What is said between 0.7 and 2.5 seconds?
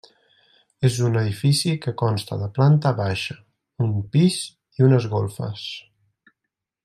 És un edifici que consta de